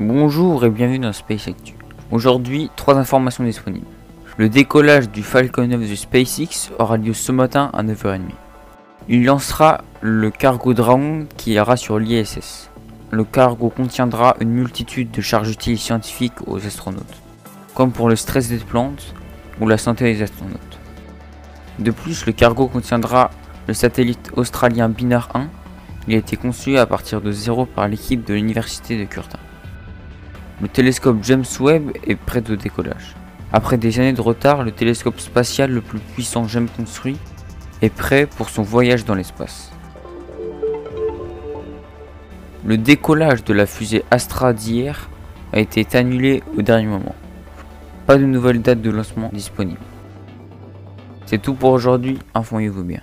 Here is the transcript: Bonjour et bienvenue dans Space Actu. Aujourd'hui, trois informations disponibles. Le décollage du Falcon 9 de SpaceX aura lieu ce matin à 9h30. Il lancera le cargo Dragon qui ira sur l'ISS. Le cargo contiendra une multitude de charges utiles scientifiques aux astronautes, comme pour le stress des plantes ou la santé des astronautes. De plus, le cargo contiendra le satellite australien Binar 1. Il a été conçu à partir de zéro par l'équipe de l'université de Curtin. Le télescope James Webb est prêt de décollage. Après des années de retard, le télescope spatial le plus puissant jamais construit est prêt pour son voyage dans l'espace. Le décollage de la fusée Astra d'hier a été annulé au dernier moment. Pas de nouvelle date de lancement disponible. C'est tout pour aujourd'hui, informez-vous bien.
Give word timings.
Bonjour 0.00 0.64
et 0.64 0.70
bienvenue 0.70 0.98
dans 0.98 1.12
Space 1.12 1.46
Actu. 1.46 1.74
Aujourd'hui, 2.10 2.68
trois 2.74 2.98
informations 2.98 3.44
disponibles. 3.44 3.86
Le 4.36 4.48
décollage 4.48 5.08
du 5.08 5.22
Falcon 5.22 5.68
9 5.68 5.88
de 5.88 5.94
SpaceX 5.94 6.72
aura 6.80 6.96
lieu 6.96 7.12
ce 7.12 7.30
matin 7.30 7.70
à 7.72 7.84
9h30. 7.84 8.22
Il 9.08 9.24
lancera 9.24 9.82
le 10.00 10.32
cargo 10.32 10.74
Dragon 10.74 11.28
qui 11.36 11.52
ira 11.52 11.76
sur 11.76 12.00
l'ISS. 12.00 12.70
Le 13.12 13.22
cargo 13.22 13.68
contiendra 13.68 14.34
une 14.40 14.50
multitude 14.50 15.12
de 15.12 15.20
charges 15.20 15.52
utiles 15.52 15.78
scientifiques 15.78 16.48
aux 16.48 16.66
astronautes, 16.66 17.22
comme 17.76 17.92
pour 17.92 18.08
le 18.08 18.16
stress 18.16 18.48
des 18.48 18.58
plantes 18.58 19.14
ou 19.60 19.68
la 19.68 19.78
santé 19.78 20.12
des 20.12 20.22
astronautes. 20.22 20.80
De 21.78 21.92
plus, 21.92 22.26
le 22.26 22.32
cargo 22.32 22.66
contiendra 22.66 23.30
le 23.68 23.74
satellite 23.74 24.32
australien 24.34 24.88
Binar 24.88 25.28
1. 25.34 25.46
Il 26.08 26.16
a 26.16 26.18
été 26.18 26.36
conçu 26.36 26.78
à 26.78 26.86
partir 26.86 27.20
de 27.20 27.30
zéro 27.30 27.64
par 27.64 27.86
l'équipe 27.86 28.26
de 28.26 28.34
l'université 28.34 28.98
de 28.98 29.04
Curtin. 29.04 29.38
Le 30.60 30.68
télescope 30.68 31.18
James 31.22 31.44
Webb 31.60 31.90
est 32.06 32.14
prêt 32.14 32.40
de 32.40 32.54
décollage. 32.54 33.14
Après 33.52 33.76
des 33.76 33.98
années 33.98 34.12
de 34.12 34.20
retard, 34.20 34.62
le 34.62 34.70
télescope 34.70 35.20
spatial 35.20 35.70
le 35.70 35.80
plus 35.80 35.98
puissant 35.98 36.46
jamais 36.46 36.68
construit 36.76 37.16
est 37.82 37.92
prêt 37.92 38.26
pour 38.26 38.48
son 38.48 38.62
voyage 38.62 39.04
dans 39.04 39.14
l'espace. 39.14 39.72
Le 42.64 42.78
décollage 42.78 43.44
de 43.44 43.52
la 43.52 43.66
fusée 43.66 44.04
Astra 44.10 44.52
d'hier 44.52 45.10
a 45.52 45.58
été 45.58 45.86
annulé 45.96 46.42
au 46.56 46.62
dernier 46.62 46.86
moment. 46.86 47.14
Pas 48.06 48.16
de 48.16 48.24
nouvelle 48.24 48.62
date 48.62 48.80
de 48.80 48.90
lancement 48.90 49.30
disponible. 49.32 49.80
C'est 51.26 51.40
tout 51.40 51.54
pour 51.54 51.70
aujourd'hui, 51.70 52.18
informez-vous 52.34 52.84
bien. 52.84 53.00